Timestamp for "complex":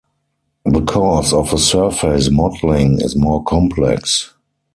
3.43-4.33